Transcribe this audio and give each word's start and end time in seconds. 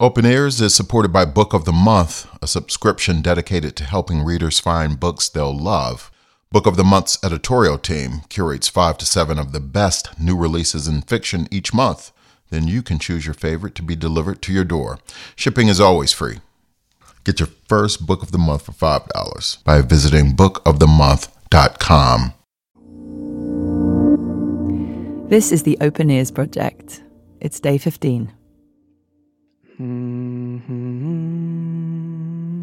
Open 0.00 0.24
Ears 0.24 0.62
is 0.62 0.74
supported 0.74 1.12
by 1.12 1.26
Book 1.26 1.52
of 1.52 1.66
the 1.66 1.72
Month, 1.72 2.26
a 2.40 2.46
subscription 2.46 3.20
dedicated 3.20 3.76
to 3.76 3.84
helping 3.84 4.24
readers 4.24 4.58
find 4.58 4.98
books 4.98 5.28
they'll 5.28 5.54
love. 5.54 6.10
Book 6.50 6.66
of 6.66 6.78
the 6.78 6.84
Month's 6.84 7.22
editorial 7.22 7.76
team 7.76 8.22
curates 8.30 8.66
five 8.66 8.96
to 8.96 9.04
seven 9.04 9.38
of 9.38 9.52
the 9.52 9.60
best 9.60 10.18
new 10.18 10.34
releases 10.34 10.88
in 10.88 11.02
fiction 11.02 11.46
each 11.50 11.74
month. 11.74 12.12
Then 12.48 12.66
you 12.66 12.80
can 12.80 12.98
choose 12.98 13.26
your 13.26 13.34
favorite 13.34 13.74
to 13.74 13.82
be 13.82 13.94
delivered 13.94 14.40
to 14.40 14.54
your 14.54 14.64
door. 14.64 15.00
Shipping 15.36 15.68
is 15.68 15.82
always 15.82 16.14
free. 16.14 16.38
Get 17.24 17.38
your 17.38 17.50
first 17.68 18.06
book 18.06 18.22
of 18.22 18.32
the 18.32 18.38
month 18.38 18.62
for 18.62 18.72
$5 18.72 19.64
by 19.64 19.82
visiting 19.82 20.32
bookofthemonth.com. 20.32 22.32
This 25.28 25.52
is 25.52 25.64
the 25.64 25.76
Open 25.82 26.08
Ears 26.08 26.30
Project. 26.30 27.02
It's 27.38 27.60
day 27.60 27.76
15. 27.76 28.32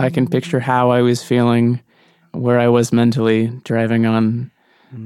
I 0.00 0.08
can 0.08 0.26
picture 0.26 0.60
how 0.60 0.90
I 0.90 1.02
was 1.02 1.22
feeling, 1.22 1.80
where 2.32 2.58
I 2.58 2.68
was 2.68 2.90
mentally 2.90 3.48
driving 3.64 4.06
on 4.06 4.50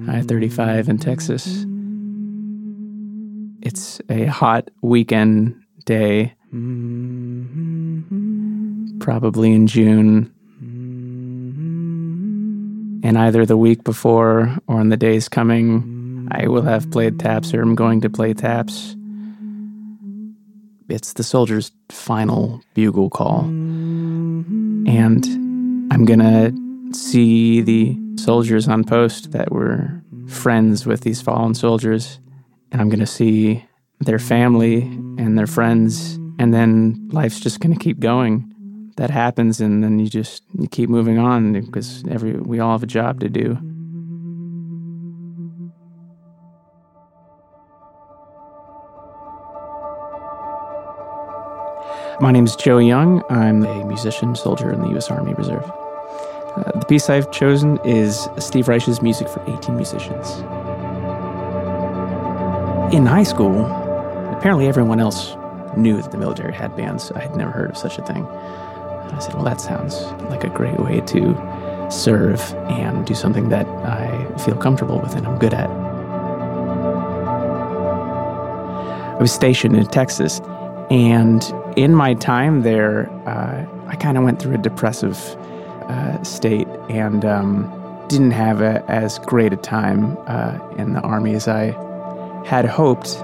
I 0.09 0.23
35 0.23 0.89
in 0.89 0.99
Texas. 0.99 1.67
It's 3.61 4.01
a 4.09 4.27
hot 4.27 4.71
weekend 4.83 5.61
day, 5.85 6.35
probably 9.01 9.53
in 9.53 9.67
June. 9.67 10.33
And 13.03 13.19
either 13.19 13.45
the 13.45 13.57
week 13.57 13.83
before 13.83 14.57
or 14.69 14.81
in 14.81 14.91
the 14.91 14.97
days 14.97 15.29
coming, 15.29 16.29
I 16.31 16.47
will 16.47 16.63
have 16.63 16.89
played 16.93 17.19
taps 17.19 17.53
or 17.53 17.61
I'm 17.61 17.75
going 17.75 18.01
to 18.03 18.09
play 18.09 18.33
taps 18.33 18.95
it's 20.89 21.15
the 21.15 21.23
soldier's 21.23 21.73
final 21.89 22.63
bugle 22.75 23.11
call. 23.11 23.45
And 24.87 25.25
I'm 25.93 26.05
going 26.05 26.21
to 26.21 26.95
see 26.95 27.61
the 27.61 27.99
soldiers 28.17 28.69
on 28.69 28.85
post 28.85 29.33
that 29.33 29.53
were 29.53 30.03
friends 30.29 30.87
with 30.87 31.01
these 31.03 31.21
fallen 31.21 31.55
soldiers. 31.55 32.21
And 32.73 32.81
I'm 32.81 32.89
going 32.89 33.01
to 33.01 33.07
see 33.07 33.65
their 34.01 34.19
family 34.19 34.83
and 34.83 35.39
their 35.39 35.47
friends. 35.47 36.15
And 36.39 36.53
then 36.53 37.09
life's 37.13 37.41
just 37.41 37.61
going 37.61 37.75
to 37.75 37.81
keep 37.83 38.01
going. 38.01 38.51
That 38.97 39.11
happens. 39.11 39.61
And 39.61 39.83
then 39.83 39.99
you 39.99 40.09
just 40.09 40.43
you 40.59 40.69
keep 40.69 40.89
moving 40.89 41.19
on 41.19 41.53
because 41.53 42.05
every, 42.09 42.33
we 42.33 42.61
all 42.61 42.73
have 42.73 42.83
a 42.83 42.87
job 42.87 43.21
to 43.21 43.29
do. 43.29 43.59
My 52.21 52.31
name 52.31 52.45
is 52.45 52.55
Joe 52.55 52.79
Young. 52.79 53.25
I'm 53.29 53.65
a 53.65 53.85
musician, 53.85 54.37
soldier 54.37 54.71
in 54.71 54.81
the 54.81 54.89
U.S. 54.91 55.11
Army 55.11 55.35
Reserve. 55.35 55.65
Uh, 55.65 56.71
the 56.79 56.87
piece 56.89 57.11
I've 57.11 57.33
chosen 57.33 57.79
is 57.85 58.29
Steve 58.39 58.69
Reich's 58.69 59.03
music 59.03 59.29
for 59.29 59.43
18 59.49 59.75
musicians. 59.75 60.39
In 62.95 63.05
high 63.05 63.25
school, 63.25 63.67
apparently 64.37 64.69
everyone 64.69 65.01
else 65.01 65.35
knew 65.77 66.01
that 66.01 66.13
the 66.13 66.19
military 66.19 66.53
had 66.53 66.77
bands. 66.77 67.11
I 67.13 67.21
had 67.21 67.35
never 67.35 67.51
heard 67.51 67.71
of 67.71 67.77
such 67.77 67.99
a 67.99 68.03
thing. 68.03 68.25
I 68.25 69.19
said, 69.19 69.35
well, 69.35 69.45
that 69.45 69.61
sounds 69.61 70.05
like 70.31 70.45
a 70.45 70.51
great 70.51 70.79
way 70.79 71.01
to 71.01 71.89
serve 71.91 72.41
and 72.69 73.05
do 73.05 73.15
something 73.15 73.49
that 73.49 73.67
I 73.67 74.39
feel 74.39 74.55
comfortable 74.55 75.01
with 75.01 75.17
and 75.17 75.27
I'm 75.27 75.39
good 75.41 75.53
at. 75.55 75.69
I 79.11 79.19
was 79.19 79.33
stationed 79.33 79.77
in 79.77 79.87
Texas, 79.87 80.41
and 80.95 81.43
in 81.77 81.93
my 81.93 82.15
time 82.15 82.63
there, 82.63 83.11
uh, 83.27 83.67
I 83.89 83.97
kind 83.97 84.17
of 84.17 84.23
went 84.23 84.41
through 84.41 84.55
a 84.55 84.59
depressive 84.59 85.19
uh, 85.89 86.23
state 86.23 86.69
and 86.89 87.25
um, 87.25 88.07
didn't 88.07 88.31
have 88.31 88.61
a, 88.61 88.89
as 88.89 89.19
great 89.19 89.53
a 89.53 89.57
time 89.57 90.17
uh, 90.29 90.57
in 90.79 90.93
the 90.93 91.01
Army 91.01 91.35
as 91.35 91.49
I 91.49 91.73
had 92.47 92.65
hoped. 92.65 93.17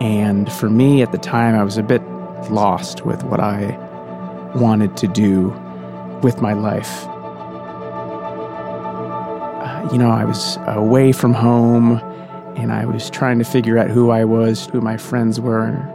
And 0.00 0.52
for 0.52 0.68
me 0.68 1.00
at 1.00 1.12
the 1.12 1.18
time, 1.18 1.54
I 1.54 1.62
was 1.62 1.78
a 1.78 1.84
bit 1.84 2.02
lost 2.50 3.06
with 3.06 3.22
what 3.22 3.38
I 3.38 3.76
wanted 4.56 4.96
to 4.96 5.06
do 5.06 5.50
with 6.24 6.42
my 6.42 6.54
life. 6.54 7.06
Uh, 9.62 9.88
you 9.92 9.98
know, 9.98 10.10
I 10.10 10.24
was 10.24 10.58
away 10.66 11.12
from 11.12 11.34
home 11.34 11.98
and 12.56 12.72
I 12.72 12.84
was 12.84 13.10
trying 13.10 13.38
to 13.38 13.44
figure 13.44 13.78
out 13.78 13.90
who 13.90 14.10
I 14.10 14.24
was, 14.24 14.66
who 14.66 14.80
my 14.80 14.96
friends 14.96 15.38
were, 15.38 15.92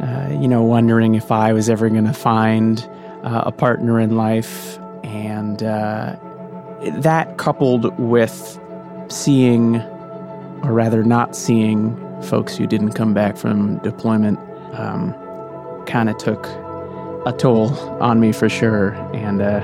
uh, 0.00 0.28
you 0.30 0.48
know, 0.48 0.62
wondering 0.62 1.14
if 1.14 1.30
I 1.30 1.52
was 1.52 1.68
ever 1.68 1.88
going 1.88 2.06
to 2.06 2.12
find 2.12 2.88
uh, 3.22 3.44
a 3.46 3.52
partner 3.52 4.00
in 4.00 4.16
life. 4.16 4.78
And 5.02 5.62
uh, 5.62 6.16
that 6.98 7.36
coupled 7.38 7.96
with 7.98 8.60
seeing, 9.08 9.76
or 9.76 10.72
rather 10.72 11.04
not 11.04 11.36
seeing, 11.36 11.96
folks 12.22 12.56
who 12.56 12.66
didn't 12.66 12.92
come 12.92 13.12
back 13.12 13.36
from 13.36 13.78
deployment 13.78 14.38
um, 14.74 15.14
kind 15.86 16.08
of 16.08 16.16
took 16.18 16.46
a 17.26 17.34
toll 17.36 17.70
on 18.02 18.20
me 18.20 18.32
for 18.32 18.48
sure. 18.48 18.94
And 19.14 19.42
uh, 19.42 19.60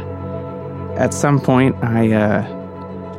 at 0.97 1.15
some 1.15 1.41
point, 1.41 1.77
I 1.83 2.13
uh, 2.13 2.60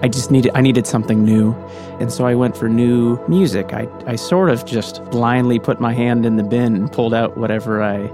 I 0.03 0.07
just 0.07 0.31
needed 0.31 0.51
I 0.55 0.61
needed 0.61 0.87
something 0.87 1.23
new. 1.23 1.53
And 1.99 2.11
so 2.11 2.25
I 2.25 2.33
went 2.33 2.57
for 2.57 2.67
new 2.67 3.23
music. 3.27 3.73
I, 3.73 3.87
I 4.07 4.15
sort 4.15 4.49
of 4.49 4.65
just 4.65 5.03
blindly 5.05 5.59
put 5.59 5.79
my 5.79 5.93
hand 5.93 6.25
in 6.25 6.37
the 6.37 6.43
bin 6.43 6.75
and 6.75 6.91
pulled 6.91 7.13
out 7.13 7.37
whatever 7.37 7.83
I 7.83 8.07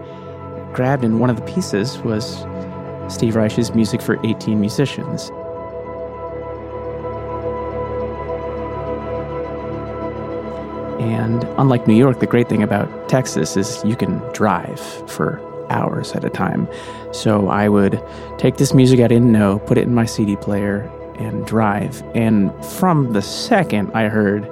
grabbed 0.73 1.05
and 1.05 1.19
one 1.19 1.29
of 1.29 1.37
the 1.37 1.41
pieces 1.43 1.97
was 1.99 2.45
Steve 3.07 3.35
Reich's 3.35 3.73
music 3.73 4.01
for 4.01 4.19
18 4.25 4.59
musicians. 4.59 5.31
And 10.99 11.45
unlike 11.57 11.87
New 11.87 11.95
York, 11.95 12.19
the 12.19 12.27
great 12.27 12.49
thing 12.49 12.63
about 12.63 13.07
Texas 13.07 13.55
is 13.55 13.81
you 13.85 13.95
can 13.95 14.17
drive 14.33 14.79
for 15.09 15.41
hours 15.69 16.11
at 16.13 16.25
a 16.25 16.29
time. 16.29 16.67
So 17.13 17.47
I 17.47 17.69
would 17.69 18.03
take 18.37 18.57
this 18.57 18.73
music 18.73 18.99
I 18.99 19.07
didn't 19.07 19.31
know, 19.31 19.59
put 19.59 19.77
it 19.77 19.85
in 19.85 19.93
my 19.93 20.05
CD 20.05 20.35
player, 20.35 20.91
and 21.19 21.45
drive. 21.45 22.03
And 22.15 22.53
from 22.65 23.13
the 23.13 23.21
second 23.21 23.91
I 23.93 24.07
heard 24.07 24.49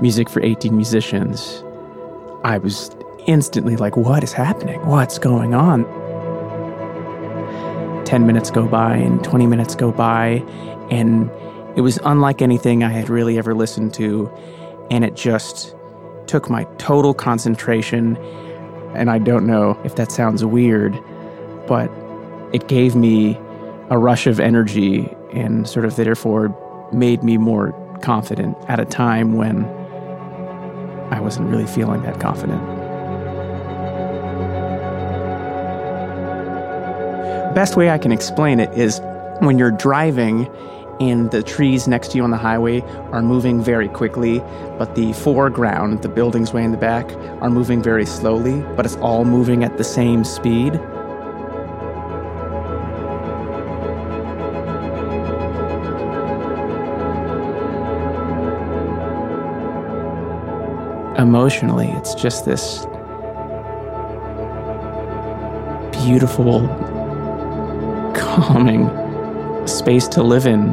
music 0.00 0.28
for 0.28 0.42
18 0.42 0.74
musicians, 0.74 1.62
I 2.44 2.58
was 2.58 2.90
instantly 3.26 3.76
like, 3.76 3.96
what 3.96 4.22
is 4.22 4.32
happening? 4.32 4.84
What's 4.86 5.18
going 5.18 5.54
on? 5.54 5.84
10 8.04 8.26
minutes 8.26 8.50
go 8.50 8.66
by 8.66 8.96
and 8.96 9.22
20 9.24 9.46
minutes 9.46 9.74
go 9.74 9.90
by, 9.90 10.44
and 10.90 11.30
it 11.76 11.80
was 11.80 11.98
unlike 12.04 12.42
anything 12.42 12.84
I 12.84 12.90
had 12.90 13.08
really 13.08 13.38
ever 13.38 13.54
listened 13.54 13.94
to. 13.94 14.30
And 14.90 15.04
it 15.04 15.14
just 15.16 15.74
took 16.26 16.50
my 16.50 16.64
total 16.78 17.14
concentration. 17.14 18.16
And 18.94 19.10
I 19.10 19.18
don't 19.18 19.46
know 19.46 19.78
if 19.84 19.96
that 19.96 20.12
sounds 20.12 20.44
weird, 20.44 20.92
but 21.66 21.90
it 22.52 22.68
gave 22.68 22.94
me 22.94 23.38
a 23.90 23.98
rush 23.98 24.26
of 24.26 24.38
energy 24.38 25.13
and 25.34 25.68
sort 25.68 25.84
of 25.84 25.96
therefore 25.96 26.54
made 26.92 27.22
me 27.22 27.36
more 27.36 27.72
confident 28.02 28.56
at 28.68 28.80
a 28.80 28.84
time 28.84 29.34
when 29.34 29.64
I 31.10 31.20
wasn't 31.20 31.48
really 31.50 31.66
feeling 31.66 32.02
that 32.02 32.20
confident. 32.20 32.62
Best 37.54 37.76
way 37.76 37.90
I 37.90 37.98
can 37.98 38.10
explain 38.10 38.58
it 38.58 38.76
is 38.76 39.00
when 39.40 39.58
you're 39.58 39.70
driving 39.70 40.48
and 41.00 41.30
the 41.30 41.42
trees 41.42 41.88
next 41.88 42.12
to 42.12 42.16
you 42.16 42.24
on 42.24 42.30
the 42.30 42.36
highway 42.36 42.80
are 43.12 43.22
moving 43.22 43.62
very 43.62 43.88
quickly, 43.88 44.40
but 44.78 44.94
the 44.94 45.12
foreground, 45.12 46.02
the 46.02 46.08
buildings 46.08 46.52
way 46.52 46.62
in 46.64 46.70
the 46.70 46.76
back, 46.76 47.10
are 47.42 47.50
moving 47.50 47.82
very 47.82 48.06
slowly, 48.06 48.60
but 48.76 48.84
it's 48.84 48.96
all 48.96 49.24
moving 49.24 49.64
at 49.64 49.76
the 49.76 49.84
same 49.84 50.24
speed. 50.24 50.80
Emotionally, 61.18 61.88
it's 61.92 62.14
just 62.14 62.44
this 62.44 62.84
beautiful, 66.04 66.66
calming 68.14 68.88
space 69.66 70.08
to 70.08 70.22
live 70.22 70.46
in. 70.46 70.70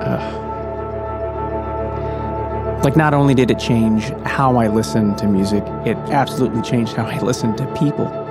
Uh, 0.00 0.34
like, 2.84 2.96
not 2.96 3.12
only 3.14 3.34
did 3.34 3.50
it 3.50 3.58
change 3.58 4.04
how 4.24 4.56
I 4.56 4.68
listened 4.68 5.18
to 5.18 5.26
music, 5.26 5.64
it 5.84 5.96
absolutely 6.10 6.62
changed 6.62 6.94
how 6.94 7.06
I 7.06 7.18
listened 7.22 7.58
to 7.58 7.66
people. 7.74 8.27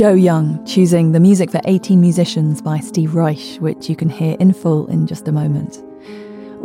Joe 0.00 0.14
Young 0.14 0.64
choosing 0.64 1.12
the 1.12 1.20
music 1.20 1.50
for 1.50 1.60
18 1.66 2.00
Musicians 2.00 2.62
by 2.62 2.78
Steve 2.78 3.14
Reich, 3.14 3.56
which 3.56 3.90
you 3.90 3.94
can 3.94 4.08
hear 4.08 4.34
in 4.40 4.54
full 4.54 4.86
in 4.86 5.06
just 5.06 5.28
a 5.28 5.32
moment. 5.32 5.84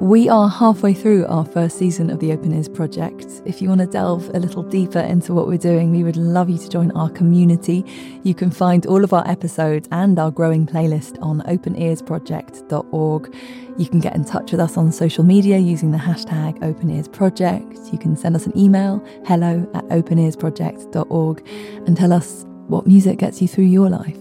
We 0.01 0.29
are 0.29 0.47
halfway 0.47 0.93
through 0.93 1.25
our 1.25 1.43
first 1.43 1.77
season 1.77 2.09
of 2.09 2.21
the 2.21 2.31
Open 2.31 2.53
Ears 2.53 2.69
project. 2.69 3.25
If 3.45 3.61
you 3.61 3.67
want 3.67 3.81
to 3.81 3.87
delve 3.87 4.29
a 4.29 4.39
little 4.39 4.63
deeper 4.63 4.99
into 4.99 5.33
what 5.33 5.47
we're 5.47 5.57
doing, 5.57 5.91
we 5.91 6.01
would 6.01 6.15
love 6.15 6.49
you 6.49 6.57
to 6.57 6.69
join 6.69 6.91
our 6.91 7.09
community. 7.09 7.83
You 8.23 8.33
can 8.33 8.51
find 8.51 8.85
all 8.85 9.03
of 9.03 9.11
our 9.11 9.27
episodes 9.27 9.89
and 9.91 10.17
our 10.17 10.31
growing 10.31 10.65
playlist 10.65 11.21
on 11.21 11.41
openearsproject.org. 11.41 13.35
You 13.77 13.89
can 13.89 13.99
get 13.99 14.15
in 14.15 14.23
touch 14.23 14.53
with 14.53 14.61
us 14.61 14.77
on 14.77 14.93
social 14.93 15.25
media 15.25 15.57
using 15.57 15.91
the 15.91 15.97
hashtag 15.97 16.57
OpenEarsProject. 16.59 17.91
You 17.91 17.99
can 17.99 18.15
send 18.15 18.37
us 18.37 18.45
an 18.45 18.57
email, 18.57 19.05
hello 19.25 19.69
at 19.73 19.83
openearsproject.org, 19.89 21.45
and 21.85 21.97
tell 21.97 22.13
us 22.13 22.45
what 22.67 22.87
music 22.87 23.19
gets 23.19 23.41
you 23.41 23.47
through 23.47 23.65
your 23.65 23.89
life. 23.89 24.17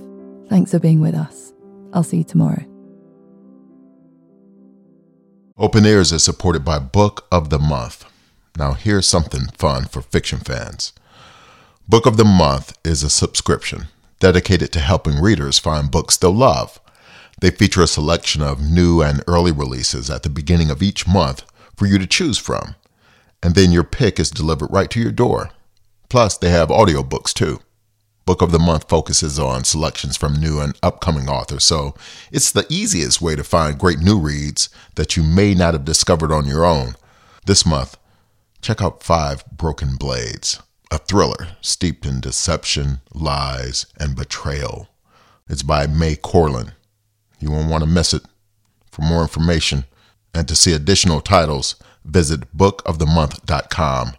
Thanks 0.49 0.71
for 0.71 0.79
being 0.79 1.01
with 1.01 1.15
us. 1.15 1.53
I'll 1.93 2.03
see 2.03 2.19
you 2.19 2.25
tomorrow. 2.25 2.65
Open 5.57 5.87
Ears 5.87 6.13
is 6.13 6.25
supported 6.25 6.65
by 6.65 6.79
Book 6.79 7.27
of 7.31 7.51
the 7.51 7.59
Month. 7.59 8.05
Now, 8.59 8.73
here's 8.73 9.07
something 9.07 9.47
fun 9.57 9.85
for 9.85 10.03
fiction 10.03 10.41
fans. 10.41 10.93
Book 11.89 12.07
of 12.07 12.17
the 12.17 12.25
Month 12.25 12.77
is 12.85 13.03
a 13.03 13.11
subscription 13.11 13.87
dedicated 14.21 14.73
to 14.73 14.81
helping 14.81 15.21
readers 15.21 15.59
find 15.59 15.91
books 15.91 16.17
they'll 16.17 16.35
love. 16.35 16.81
They 17.41 17.51
feature 17.51 17.83
a 17.83 17.87
selection 17.87 18.43
of 18.43 18.61
new 18.61 19.03
and 19.03 19.23
early 19.27 19.53
releases 19.53 20.09
at 20.09 20.23
the 20.23 20.31
beginning 20.31 20.71
of 20.71 20.83
each 20.83 21.07
month 21.07 21.43
for 21.77 21.87
you 21.87 21.99
to 21.99 22.07
choose 22.07 22.39
from. 22.39 22.75
And 23.43 23.55
then 23.55 23.71
your 23.71 23.85
pick 23.85 24.19
is 24.19 24.31
delivered 24.31 24.73
right 24.73 24.91
to 24.91 25.01
your 25.01 25.13
door. 25.13 25.51
Plus, 26.09 26.39
they 26.39 26.49
have 26.51 26.69
audiobooks 26.69 27.35
too. 27.35 27.61
Book 28.27 28.41
of 28.41 28.53
the 28.53 28.59
Month 28.59 28.89
focuses 28.89 29.39
on 29.39 29.65
selections 29.65 30.17
from 30.17 30.35
new 30.35 30.59
and 30.59 30.75
upcoming 30.83 31.29
authors, 31.29 31.65
so 31.65 31.95
it's 32.33 32.51
the 32.51 32.67
easiest 32.71 33.21
way 33.21 33.37
to 33.37 33.45
find 33.45 33.79
great 33.79 33.99
new 33.99 34.19
reads 34.19 34.71
that 34.95 35.17
you 35.17 35.23
may 35.23 35.55
not 35.55 35.75
have 35.75 35.85
discovered 35.85 36.33
on 36.33 36.47
your 36.47 36.65
own. 36.65 36.95
This 37.45 37.67
month, 37.67 37.99
check 38.63 38.81
out 38.81 39.03
Five 39.03 39.45
Broken 39.51 39.97
Blades, 39.97 40.63
a 40.91 40.97
thriller 40.97 41.49
steeped 41.61 42.07
in 42.07 42.21
deception, 42.21 43.03
lies, 43.13 43.85
and 43.99 44.17
betrayal. 44.17 44.89
It's 45.49 45.63
by 45.63 45.87
Mai 45.87 46.15
Corland. 46.15 46.73
You 47.39 47.51
won't 47.51 47.71
want 47.71 47.85
to 47.85 47.91
miss 47.91 48.15
it. 48.15 48.23
For 48.91 49.03
more 49.03 49.21
information 49.21 49.85
and 50.33 50.49
to 50.49 50.57
see 50.57 50.73
additional 50.73 51.21
titles, 51.21 51.77
visit 52.05 52.57
bookofthemonth.com. 52.57 54.13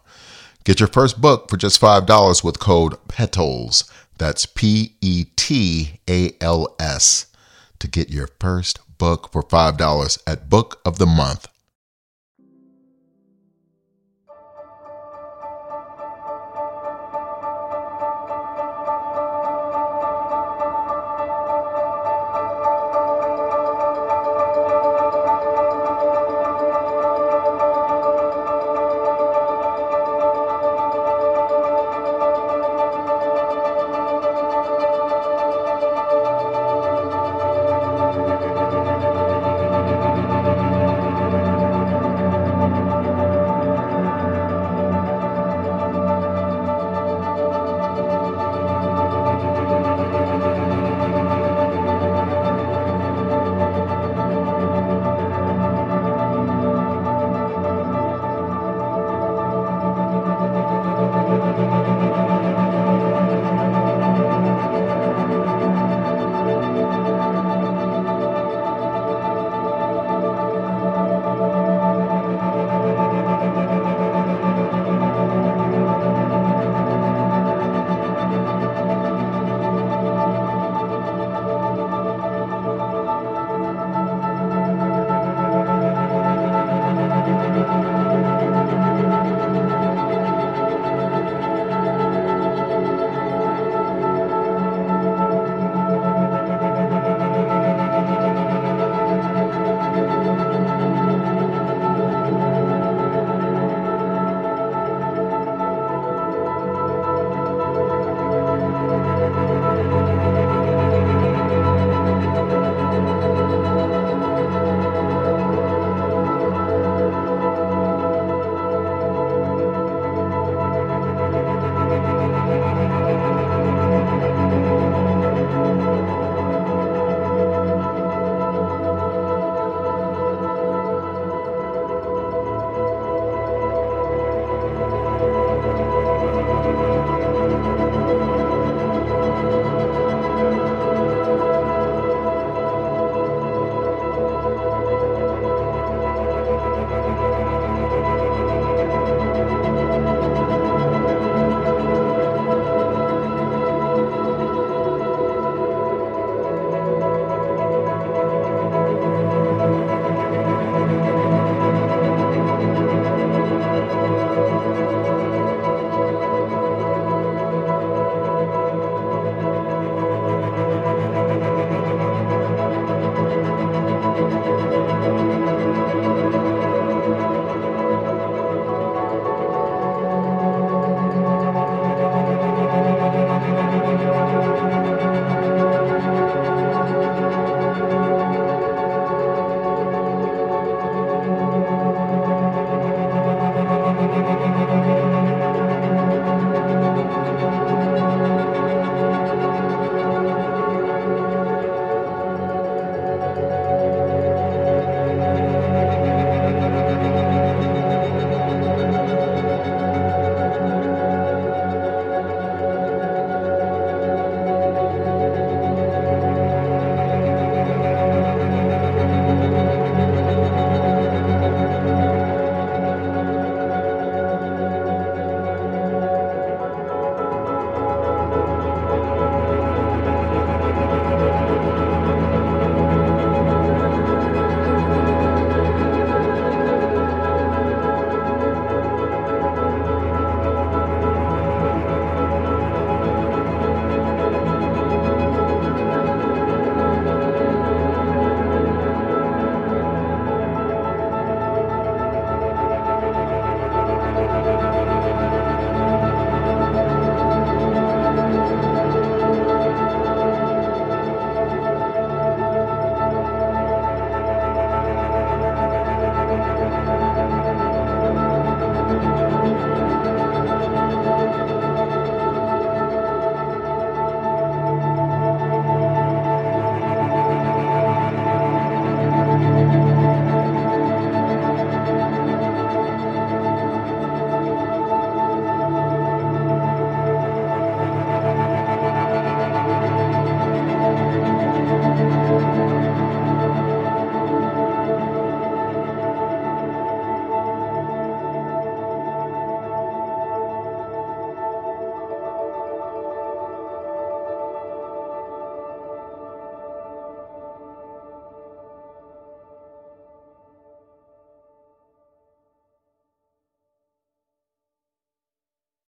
Get 0.65 0.79
your 0.79 0.87
first 0.87 1.21
book 1.21 1.47
for 1.47 1.57
just 1.57 1.79
$5 1.79 2.43
with 2.43 2.59
code 2.59 2.95
PETALS. 3.07 3.87
That's 4.17 4.47
P 4.47 4.95
E 4.99 5.25
T 5.35 5.99
A 6.09 6.31
L 6.41 6.75
S 6.79 7.27
to 7.77 7.87
get 7.87 8.09
your 8.09 8.29
first 8.39 8.79
book 8.97 9.31
for 9.31 9.43
$5 9.43 10.23
at 10.25 10.49
Book 10.49 10.81
of 10.83 10.97
the 10.97 11.05
Month. 11.05 11.47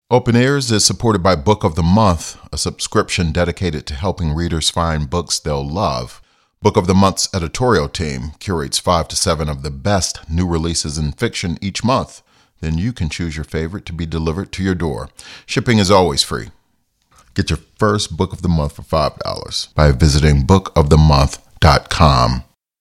Open 0.09 0.37
Ears 0.37 0.71
is 0.71 0.85
supported 0.85 1.21
by 1.21 1.35
Book 1.35 1.65
of 1.65 1.75
the 1.75 1.83
Month, 1.83 2.39
a 2.53 2.59
subscription 2.59 3.33
dedicated 3.33 3.87
to 3.87 3.95
helping 3.95 4.33
readers 4.33 4.71
find 4.71 5.11
books 5.11 5.41
they'll 5.41 5.69
love. 5.69 6.23
Book 6.63 6.77
of 6.77 6.87
the 6.87 6.95
Month's 6.95 7.29
editorial 7.35 7.89
team 7.89 8.31
curates 8.39 8.79
five 8.79 9.09
to 9.09 9.17
seven 9.17 9.49
of 9.49 9.65
the 9.65 9.71
best 9.73 10.21
new 10.31 10.47
releases 10.47 10.97
in 10.97 11.11
fiction 11.11 11.59
each 11.61 11.83
month. 11.83 12.23
Then 12.61 12.79
you 12.79 12.93
can 12.93 13.09
choose 13.09 13.37
your 13.37 13.43
favorite 13.43 13.85
to 13.87 13.93
be 13.93 14.07
delivered 14.07 14.53
to 14.53 14.63
your 14.63 14.77
door. 14.77 15.09
Shipping 15.45 15.79
is 15.79 15.91
always 15.91 16.23
free. 16.23 16.51
Get 17.35 17.51
your 17.51 17.59
first 17.77 18.17
book 18.17 18.33
of 18.33 18.43
the 18.43 18.49
month 18.49 18.77
for 18.77 18.83
$5 18.83 19.75
by 19.75 19.91
visiting 19.91 20.47
bookofthemonth.com. 20.47 22.45